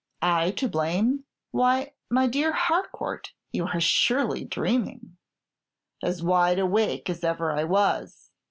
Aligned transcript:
"I 0.23 0.49
to 0.53 0.67
blame! 0.67 1.25
Why, 1.51 1.93
my 2.09 2.25
dear 2.25 2.53
Harcourt, 2.53 3.33
you 3.51 3.67
are 3.67 3.79
surely 3.79 4.43
dreaming." 4.43 5.15
"As 6.01 6.23
wide 6.23 6.57
awake 6.57 7.07
as 7.07 7.23
ever 7.23 7.51
I 7.51 7.65
was. 7.65 8.31